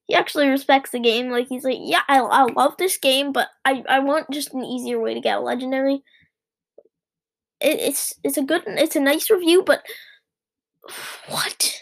he 0.08 0.16
actually 0.16 0.48
respects 0.48 0.92
the 0.92 1.00
game. 1.00 1.30
Like 1.30 1.48
he's 1.48 1.64
like, 1.64 1.80
yeah, 1.80 2.02
I, 2.08 2.20
I 2.20 2.44
love 2.44 2.78
this 2.78 2.98
game, 2.98 3.32
but 3.32 3.50
I 3.66 3.84
I 3.90 4.00
want 4.00 4.32
just 4.32 4.54
an 4.54 4.64
easier 4.64 5.00
way 5.00 5.14
to 5.14 5.22
get 5.22 5.38
a 5.38 5.42
legendary 5.42 6.04
it, 7.64 7.80
it's 7.80 8.14
it's 8.24 8.38
a 8.38 8.44
good 8.44 8.64
it's 8.68 8.96
a 8.96 9.00
nice 9.00 9.30
review, 9.30 9.64
but 9.66 9.84
what? 11.30 11.80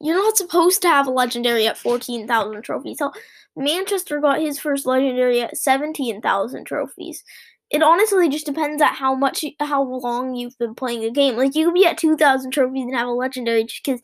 You're 0.00 0.16
not 0.16 0.36
supposed 0.36 0.82
to 0.82 0.88
have 0.88 1.06
a 1.06 1.10
legendary 1.10 1.66
at 1.66 1.78
14,000 1.78 2.62
trophies. 2.62 2.98
So 2.98 3.12
Manchester 3.56 4.20
got 4.20 4.40
his 4.40 4.58
first 4.58 4.84
legendary 4.86 5.40
at 5.40 5.56
17,000 5.56 6.64
trophies. 6.66 7.24
It 7.70 7.82
honestly 7.82 8.28
just 8.28 8.46
depends 8.46 8.80
on 8.82 8.94
how 8.94 9.14
much 9.14 9.44
how 9.60 9.82
long 9.82 10.34
you've 10.36 10.56
been 10.58 10.74
playing 10.74 11.04
a 11.04 11.10
game. 11.10 11.36
Like 11.36 11.54
you 11.54 11.66
could 11.66 11.74
be 11.74 11.86
at 11.86 11.98
2,000 11.98 12.52
trophies 12.52 12.84
and 12.84 12.94
have 12.94 13.08
a 13.08 13.12
legendary 13.12 13.64
just 13.64 13.84
cuz 13.84 14.00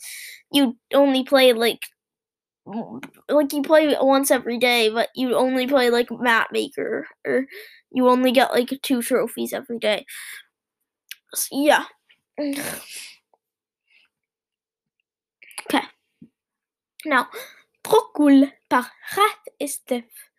you 0.52 0.76
only 0.94 1.22
play 1.24 1.52
like 1.52 1.80
like 3.28 3.52
you 3.52 3.62
play 3.62 3.96
once 4.00 4.30
every 4.30 4.58
day, 4.58 4.90
but 4.90 5.08
you 5.14 5.34
only 5.36 5.66
play 5.66 5.90
like 5.90 6.08
map 6.12 6.48
maker 6.52 7.06
or 7.26 7.46
you 7.92 8.08
only 8.08 8.32
get 8.32 8.52
like 8.52 8.70
two 8.82 9.02
trophies 9.02 9.52
every 9.52 9.78
day 9.78 10.04
yeah. 11.52 11.84
Okay. 15.66 15.82
Now, 17.04 17.28
trop 17.84 18.12
cool 18.14 18.48
par 18.70 18.86
Rat 19.16 19.38
et 19.60 19.68
Steph. 19.68 20.30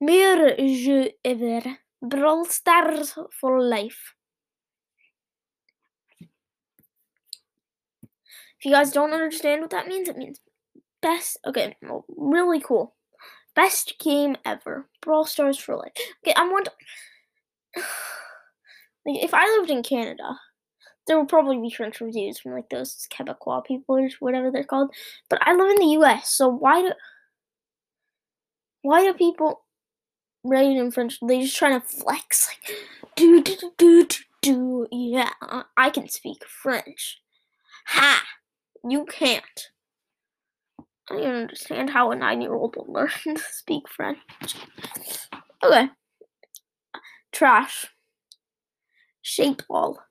Meilleur 0.00 0.56
jeu 0.58 1.10
ever. 1.24 1.78
Brawl 2.02 2.44
Stars 2.44 3.14
for 3.40 3.62
life. 3.62 4.14
If 8.58 8.66
you 8.66 8.72
guys 8.72 8.92
don't 8.92 9.12
understand 9.12 9.60
what 9.60 9.70
that 9.70 9.86
means, 9.86 10.08
it 10.08 10.16
means 10.16 10.40
best. 11.00 11.38
Okay, 11.46 11.76
well, 11.82 12.04
really 12.16 12.60
cool. 12.60 12.94
Best 13.54 13.94
game 14.00 14.36
ever. 14.44 14.88
Brawl 15.00 15.24
Stars 15.24 15.58
for 15.58 15.76
life. 15.76 15.92
Okay, 16.24 16.34
I'm 16.36 16.52
wondering. 16.52 16.76
Like, 19.04 19.24
if 19.24 19.34
I 19.34 19.44
lived 19.58 19.68
in 19.68 19.82
Canada, 19.82 20.38
there 21.08 21.18
would 21.18 21.28
probably 21.28 21.58
be 21.58 21.74
French 21.74 22.00
reviews 22.00 22.38
from 22.38 22.52
like 22.52 22.68
those 22.70 23.08
Quebecois 23.12 23.64
people 23.64 23.98
or 23.98 24.08
whatever 24.20 24.52
they're 24.52 24.62
called. 24.62 24.94
But 25.28 25.40
I 25.42 25.54
live 25.54 25.70
in 25.70 25.78
the 25.78 25.92
U.S., 25.94 26.30
so 26.30 26.48
why 26.48 26.82
do 26.82 26.92
why 28.82 29.02
do 29.02 29.12
people 29.12 29.61
write 30.44 30.76
in 30.76 30.90
French? 30.90 31.18
they're 31.22 31.42
just 31.42 31.56
trying 31.56 31.80
to 31.80 31.86
flex, 31.86 32.48
like 32.48 32.76
do 33.16 33.42
do 33.42 33.56
do 33.78 34.06
do 34.06 34.16
do. 34.40 34.86
Yeah, 34.90 35.30
I 35.76 35.90
can 35.90 36.08
speak 36.08 36.44
French. 36.46 37.20
Ha! 37.86 38.22
You 38.88 39.04
can't. 39.04 39.68
I 41.10 41.16
don't 41.16 41.42
understand 41.42 41.90
how 41.90 42.10
a 42.10 42.16
nine-year-old 42.16 42.76
will 42.76 42.92
learn 42.92 43.10
to 43.24 43.38
speak 43.50 43.88
French. 43.88 44.18
Okay. 45.62 45.90
Trash. 47.32 47.86
Shape 49.20 49.62
Wall. 49.68 50.02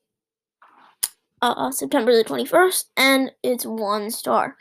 Uh, 1.41 1.71
September 1.71 2.15
the 2.15 2.23
21st, 2.23 2.85
and 2.95 3.31
it's 3.41 3.65
one 3.65 4.11
star. 4.11 4.57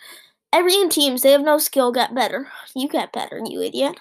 Every 0.53 0.89
teams, 0.89 1.23
they 1.23 1.33
have 1.33 1.43
no 1.43 1.59
skill, 1.59 1.93
get 1.93 2.15
better. 2.15 2.49
You 2.75 2.89
get 2.89 3.13
better, 3.13 3.41
you 3.45 3.61
idiot. 3.61 3.99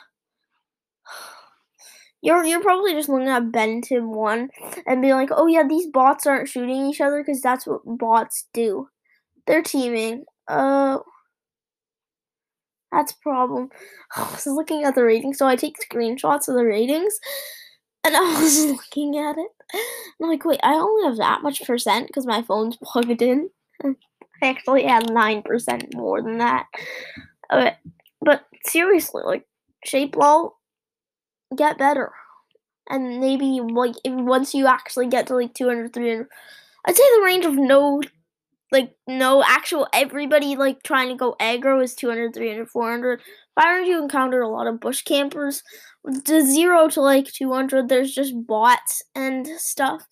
You're 2.22 2.44
you're 2.46 2.62
probably 2.62 2.94
just 2.94 3.10
looking 3.10 3.30
at 3.30 3.52
Benton 3.52 4.10
one 4.10 4.50
and 4.86 5.02
being 5.02 5.14
like, 5.14 5.30
oh 5.32 5.48
yeah, 5.48 5.64
these 5.68 5.88
bots 5.88 6.28
aren't 6.28 6.50
shooting 6.50 6.88
each 6.88 7.02
other 7.02 7.24
because 7.24 7.42
that's 7.42 7.66
what 7.66 7.82
bots 7.86 8.48
do. 8.54 8.90
They're 9.48 9.64
teaming. 9.64 10.26
Uh, 10.48 11.00
that's 12.92 13.12
a 13.12 13.18
problem. 13.22 13.70
I 14.16 14.24
was 14.32 14.48
looking 14.48 14.84
at 14.84 14.96
the 14.96 15.04
ratings, 15.04 15.38
so 15.38 15.48
I 15.48 15.56
take 15.56 15.76
screenshots 15.80 16.48
of 16.48 16.56
the 16.56 16.66
ratings, 16.66 17.20
And 18.04 18.16
I 18.18 18.42
was 18.42 18.66
looking 18.66 19.18
at 19.18 19.38
it. 19.38 19.52
I'm 20.22 20.30
like, 20.30 20.46
wait, 20.46 20.60
I 20.64 20.74
only 20.76 21.08
have 21.08 21.18
that 21.18 21.44
much 21.44 21.64
percent 21.66 22.08
because 22.08 22.26
my 22.26 22.42
phone's 22.44 22.78
plugged 22.84 23.22
in. 23.22 23.50
I 23.84 23.96
actually 24.44 24.86
had 24.86 25.08
9% 25.08 25.96
more 25.96 26.22
than 26.22 26.40
that. 26.40 26.68
Okay. 27.54 27.76
But 28.22 28.46
seriously, 28.66 29.24
like, 29.26 29.46
shape 29.86 30.16
low, 30.16 30.56
get 31.56 31.78
better. 31.78 32.12
And 32.90 33.20
maybe, 33.20 33.62
like, 33.62 33.96
once 34.06 34.54
you 34.54 34.68
actually 34.68 35.08
get 35.08 35.28
to, 35.28 35.36
like, 35.36 35.54
200, 35.54 35.94
300, 35.94 36.28
I'd 36.86 36.96
say 36.98 37.04
the 37.18 37.24
range 37.26 37.46
of 37.46 37.56
no 37.56 38.02
like 38.72 38.96
no 39.08 39.44
actual 39.48 39.88
everybody 39.94 40.56
like 40.56 40.84
trying 40.84 41.10
to 41.10 41.16
go 41.16 41.36
aggro 41.42 41.84
is 41.84 41.96
200 41.96 42.34
300 42.34 42.70
400 42.70 43.22
500 43.56 43.88
you 43.88 44.02
encounter 44.04 44.42
a 44.42 44.50
lot 44.50 44.68
of 44.68 44.80
bush 44.80 45.02
campers 45.04 45.64
with 46.04 46.26
the 46.26 46.42
0 46.42 46.90
to 46.90 47.02
like 47.02 47.28
200 47.32 47.90
there's 47.90 48.14
just 48.14 48.34
bots 48.48 49.02
and 49.16 49.48
stuff 49.58 50.06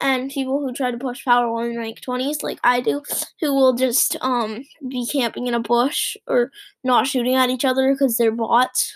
and 0.00 0.30
people 0.30 0.60
who 0.60 0.72
try 0.72 0.90
to 0.90 0.98
push 0.98 1.24
power 1.24 1.52
1 1.52 1.76
rank 1.76 2.00
20s 2.00 2.42
like 2.42 2.58
i 2.64 2.80
do 2.80 3.02
who 3.40 3.54
will 3.54 3.72
just 3.74 4.16
um 4.20 4.62
be 4.88 5.06
camping 5.06 5.46
in 5.46 5.54
a 5.54 5.60
bush 5.60 6.16
or 6.26 6.50
not 6.84 7.06
shooting 7.06 7.34
at 7.34 7.50
each 7.50 7.64
other 7.64 7.92
because 7.92 8.16
they're 8.16 8.32
bots 8.32 8.94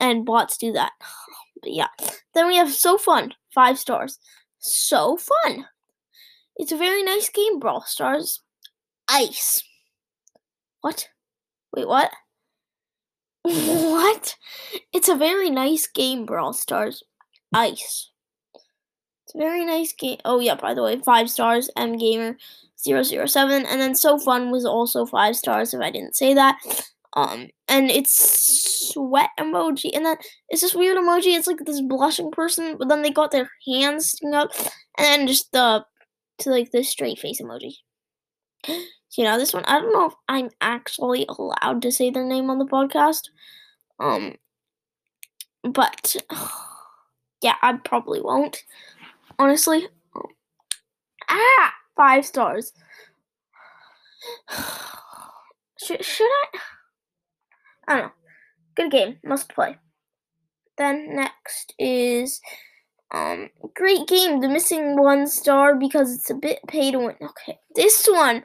and 0.00 0.24
bots 0.24 0.56
do 0.56 0.72
that 0.72 0.92
but 1.62 1.72
yeah 1.72 1.88
then 2.34 2.46
we 2.46 2.56
have 2.56 2.72
so 2.72 2.98
fun 2.98 3.32
five 3.54 3.78
stars 3.78 4.18
so 4.58 5.16
fun 5.16 5.66
it's 6.56 6.72
a 6.72 6.76
very 6.76 7.02
nice 7.02 7.28
game, 7.28 7.58
Brawl 7.58 7.82
Stars. 7.82 8.40
Ice. 9.08 9.62
What? 10.80 11.08
Wait, 11.74 11.88
what? 11.88 12.10
what? 13.42 14.36
It's 14.92 15.08
a 15.08 15.16
very 15.16 15.50
nice 15.50 15.86
game, 15.86 16.26
Brawl 16.26 16.52
Stars. 16.52 17.02
Ice. 17.54 18.10
It's 19.24 19.34
a 19.34 19.38
very 19.38 19.64
nice 19.64 19.92
game. 19.92 20.18
Oh, 20.24 20.40
yeah, 20.40 20.54
by 20.54 20.74
the 20.74 20.82
way, 20.82 21.00
five 21.00 21.30
stars, 21.30 21.70
M 21.76 21.96
Gamer 21.96 22.36
007. 22.76 23.66
And 23.66 23.80
then 23.80 23.94
So 23.94 24.18
Fun 24.18 24.50
was 24.50 24.64
also 24.64 25.06
five 25.06 25.36
stars, 25.36 25.72
if 25.72 25.80
I 25.80 25.90
didn't 25.90 26.16
say 26.16 26.34
that. 26.34 26.58
Um, 27.14 27.48
and 27.68 27.90
it's 27.90 28.90
sweat 28.92 29.30
emoji, 29.38 29.90
and 29.94 30.06
then 30.06 30.16
it's 30.48 30.62
this 30.62 30.74
weird 30.74 30.96
emoji. 30.96 31.36
It's 31.36 31.46
like 31.46 31.58
this 31.58 31.82
blushing 31.82 32.30
person, 32.30 32.76
but 32.78 32.88
then 32.88 33.02
they 33.02 33.10
got 33.10 33.30
their 33.30 33.50
hands 33.66 34.10
sticking 34.10 34.34
out, 34.34 34.56
and 34.98 35.06
then 35.06 35.26
just 35.26 35.52
the 35.52 35.84
to 36.38 36.50
like 36.50 36.70
the 36.70 36.82
straight 36.82 37.18
face 37.18 37.40
emoji. 37.40 37.74
you 38.66 39.24
know, 39.24 39.38
this 39.38 39.52
one, 39.52 39.64
I 39.66 39.78
don't 39.80 39.92
know 39.92 40.06
if 40.06 40.14
I'm 40.28 40.50
actually 40.60 41.26
allowed 41.28 41.82
to 41.82 41.92
say 41.92 42.10
their 42.10 42.24
name 42.24 42.48
on 42.48 42.58
the 42.58 42.64
podcast. 42.64 43.28
Um, 44.00 44.36
but 45.62 46.16
yeah, 47.42 47.56
I 47.62 47.74
probably 47.74 48.20
won't. 48.20 48.62
Honestly. 49.38 49.88
Ah, 51.28 51.74
five 51.96 52.24
stars. 52.26 52.72
should, 55.78 56.04
should 56.04 56.24
I? 56.24 56.58
I 57.88 57.94
don't 57.94 58.02
know. 58.04 58.12
Good 58.76 58.90
game. 58.90 59.18
Must 59.24 59.48
play. 59.48 59.76
Then 60.78 61.14
next 61.14 61.74
is 61.78 62.40
um, 63.12 63.50
great 63.74 64.06
game. 64.08 64.40
The 64.40 64.48
missing 64.48 65.00
one 65.00 65.26
star 65.26 65.76
because 65.76 66.14
it's 66.14 66.30
a 66.30 66.34
bit 66.34 66.60
pay 66.68 66.90
to 66.90 66.98
win. 66.98 67.16
Okay, 67.22 67.58
this 67.74 68.06
one, 68.10 68.42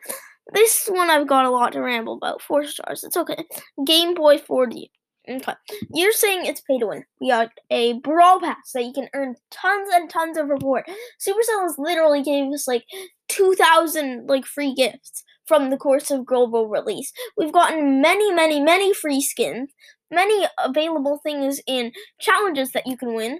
this 0.53 0.87
one 0.87 1.09
I've 1.09 1.27
got 1.27 1.45
a 1.45 1.49
lot 1.49 1.71
to 1.73 1.81
ramble 1.81 2.15
about. 2.15 2.41
Four 2.41 2.65
stars. 2.65 3.03
It's 3.03 3.17
okay. 3.17 3.45
Game 3.85 4.13
Boy 4.13 4.37
40. 4.37 4.91
Okay, 5.29 5.53
you're 5.93 6.13
saying 6.13 6.45
it's 6.45 6.61
pay 6.61 6.79
to 6.79 6.87
win. 6.87 7.03
We 7.19 7.29
got 7.29 7.49
a 7.69 7.93
brawl 7.99 8.39
pass 8.39 8.71
that 8.73 8.85
you 8.85 8.93
can 8.93 9.09
earn 9.13 9.35
tons 9.51 9.89
and 9.93 10.09
tons 10.09 10.37
of 10.37 10.47
reward. 10.47 10.85
Supercell 11.19 11.63
has 11.63 11.75
literally 11.77 12.23
gave 12.23 12.51
us 12.53 12.67
like 12.67 12.85
two 13.27 13.53
thousand 13.55 14.27
like 14.27 14.45
free 14.45 14.73
gifts 14.73 15.23
from 15.45 15.69
the 15.69 15.77
course 15.77 16.11
of 16.11 16.25
global 16.25 16.67
release. 16.67 17.11
We've 17.37 17.51
gotten 17.51 18.01
many, 18.01 18.31
many, 18.33 18.61
many 18.61 18.93
free 18.93 19.21
skins, 19.21 19.69
many 20.11 20.45
available 20.63 21.19
things 21.23 21.59
in 21.67 21.91
challenges 22.19 22.71
that 22.71 22.87
you 22.87 22.95
can 22.97 23.13
win. 23.13 23.39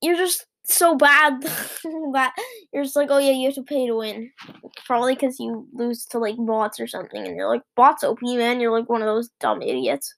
You're 0.00 0.16
just 0.16 0.46
so 0.64 0.96
bad 0.96 1.42
that 2.12 2.32
you're 2.72 2.84
just 2.84 2.96
like, 2.96 3.10
oh 3.10 3.18
yeah, 3.18 3.32
you 3.32 3.46
have 3.46 3.54
to 3.56 3.62
pay 3.62 3.86
to 3.86 3.96
win. 3.96 4.30
Probably 4.86 5.14
because 5.14 5.38
you 5.38 5.68
lose 5.72 6.04
to 6.06 6.18
like 6.18 6.36
bots 6.38 6.80
or 6.80 6.86
something, 6.86 7.26
and 7.26 7.36
you're 7.36 7.48
like, 7.48 7.62
bots 7.76 8.04
OP 8.04 8.18
man. 8.22 8.60
You're 8.60 8.76
like 8.76 8.88
one 8.88 9.02
of 9.02 9.06
those 9.06 9.30
dumb 9.40 9.62
idiots. 9.62 10.14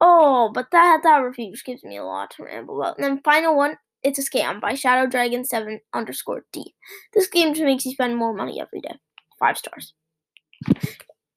Oh, 0.00 0.50
but 0.54 0.70
that 0.70 1.00
that 1.02 1.18
review 1.18 1.52
gives 1.64 1.82
me 1.82 1.96
a 1.96 2.04
lot 2.04 2.30
to 2.32 2.44
ramble 2.44 2.80
about. 2.80 2.98
And 2.98 3.04
then 3.04 3.20
final 3.24 3.56
one, 3.56 3.76
it's 4.02 4.18
a 4.18 4.22
scam 4.22 4.60
by 4.60 4.74
Shadow 4.74 5.08
Dragon 5.08 5.44
Seven 5.44 5.80
underscore 5.92 6.44
D. 6.52 6.74
This 7.14 7.28
game 7.28 7.52
just 7.52 7.64
makes 7.64 7.84
you 7.84 7.92
spend 7.92 8.16
more 8.16 8.34
money 8.34 8.60
every 8.60 8.80
day. 8.80 8.94
Five 9.40 9.58
stars. 9.58 9.94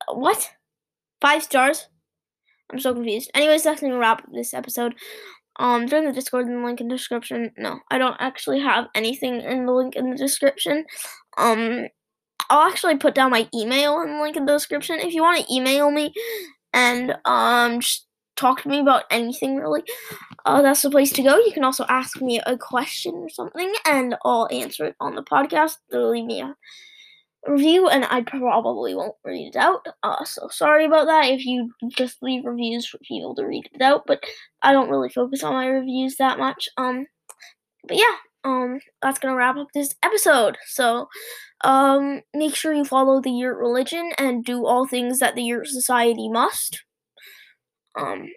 What? 0.07 0.49
Five 1.21 1.43
stars? 1.43 1.87
I'm 2.71 2.79
so 2.79 2.93
confused. 2.93 3.31
Anyways, 3.33 3.63
that's 3.63 3.81
gonna 3.81 3.97
wrap 3.97 4.23
up 4.23 4.29
this 4.31 4.53
episode. 4.53 4.95
Um, 5.57 5.87
join 5.87 6.05
the 6.05 6.13
Discord 6.13 6.47
in 6.47 6.61
the 6.61 6.65
link 6.65 6.81
in 6.81 6.87
the 6.87 6.95
description. 6.95 7.51
No, 7.57 7.79
I 7.89 7.97
don't 7.97 8.15
actually 8.19 8.59
have 8.61 8.87
anything 8.95 9.41
in 9.41 9.65
the 9.65 9.73
link 9.73 9.95
in 9.95 10.09
the 10.11 10.17
description. 10.17 10.85
Um, 11.37 11.87
I'll 12.49 12.69
actually 12.69 12.97
put 12.97 13.15
down 13.15 13.31
my 13.31 13.47
email 13.53 14.01
in 14.01 14.15
the 14.17 14.21
link 14.21 14.35
in 14.35 14.45
the 14.45 14.53
description 14.53 14.99
if 14.99 15.13
you 15.13 15.21
want 15.21 15.39
to 15.45 15.53
email 15.53 15.89
me 15.89 16.13
and 16.73 17.15
um 17.25 17.79
just 17.79 18.07
talk 18.41 18.61
to 18.63 18.69
me 18.69 18.79
about 18.79 19.03
anything 19.11 19.57
really. 19.57 19.83
Uh, 20.45 20.61
that's 20.61 20.81
the 20.81 20.89
place 20.89 21.11
to 21.13 21.23
go. 21.23 21.37
You 21.37 21.51
can 21.53 21.63
also 21.63 21.85
ask 21.87 22.19
me 22.19 22.41
a 22.45 22.57
question 22.57 23.13
or 23.15 23.29
something, 23.29 23.71
and 23.85 24.15
I'll 24.25 24.47
answer 24.51 24.85
it 24.85 24.95
on 24.99 25.15
the 25.15 25.23
podcast. 25.23 25.77
leave 25.91 26.25
me 26.25 26.41
a 26.41 26.55
review, 27.47 27.87
and 27.87 28.05
I 28.05 28.21
probably 28.21 28.95
won't 28.95 29.15
read 29.23 29.49
it 29.49 29.55
out. 29.55 29.85
Uh, 30.03 30.23
so 30.25 30.47
sorry 30.49 30.85
about 30.85 31.05
that 31.05 31.25
if 31.25 31.45
you 31.45 31.71
just 31.89 32.21
leave 32.21 32.45
reviews 32.45 32.87
for 32.87 32.97
people 32.99 33.35
to 33.35 33.45
read 33.45 33.69
it 33.73 33.81
out, 33.81 34.03
but 34.07 34.23
I 34.63 34.73
don't 34.73 34.89
really 34.89 35.09
focus 35.09 35.43
on 35.43 35.53
my 35.53 35.67
reviews 35.67 36.17
that 36.17 36.39
much. 36.39 36.67
Um, 36.77 37.05
but 37.87 37.97
yeah, 37.97 38.15
um, 38.43 38.79
that's 39.01 39.19
gonna 39.19 39.35
wrap 39.35 39.57
up 39.57 39.67
this 39.73 39.95
episode. 40.03 40.57
So, 40.65 41.07
um, 41.63 42.21
make 42.33 42.55
sure 42.55 42.73
you 42.73 42.85
follow 42.85 43.21
the 43.21 43.31
Yurt 43.31 43.59
religion 43.59 44.11
and 44.17 44.43
do 44.43 44.65
all 44.65 44.87
things 44.87 45.19
that 45.19 45.35
the 45.35 45.43
Yurt 45.43 45.67
society 45.67 46.27
must. 46.27 46.81
Um, 47.95 48.27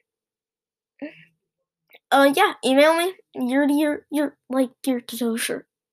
uh, 2.11 2.33
yeah, 2.35 2.55
email 2.65 2.97
me. 2.97 3.15
You're, 3.35 3.69
you're, 3.69 4.07
you're 4.11 4.37
like, 4.51 4.71
you're 4.87 5.01
to 5.01 5.17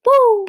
Woo! 0.05 0.47